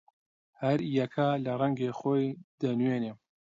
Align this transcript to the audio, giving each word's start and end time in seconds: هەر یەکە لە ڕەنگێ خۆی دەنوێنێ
هەر 0.61 0.79
یەکە 0.99 1.27
لە 1.43 1.51
ڕەنگێ 1.59 1.91
خۆی 1.99 2.25
دەنوێنێ 2.61 3.13